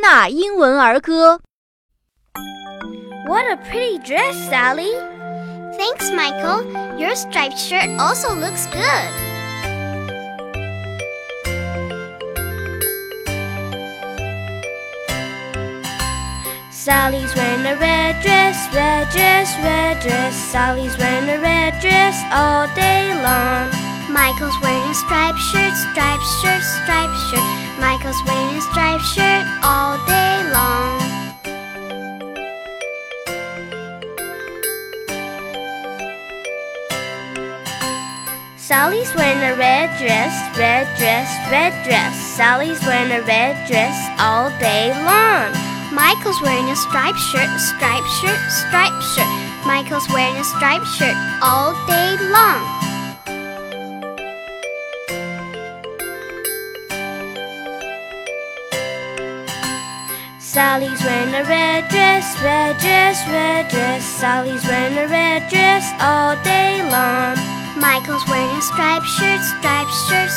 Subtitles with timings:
[0.00, 1.40] 纳英文儿歌。
[3.26, 4.92] What a pretty dress, Sally.
[5.76, 6.64] Thanks, Michael.
[6.98, 9.10] Your striped shirt also looks good.
[16.70, 20.34] Sally's wearing a red dress, red dress, red dress.
[20.36, 23.68] Sally's wearing a red dress all day long.
[24.08, 27.66] Michael's wearing a striped shirt, striped shirt, striped shirt.
[27.80, 28.89] Michael's wearing a striped
[38.61, 42.15] Sally's wearing a red dress, red dress, red dress.
[42.15, 45.49] Sally's wearing a red dress all day long.
[45.91, 49.65] Michael's wearing a striped shirt, striped shirt, striped shirt.
[49.65, 52.61] Michael's wearing a striped shirt all day long.
[60.37, 64.05] Sally's wearing a red dress, red dress, red dress.
[64.05, 67.40] Sally's wearing a red dress all day long.
[68.61, 70.30] Striped shirt, striped shirt,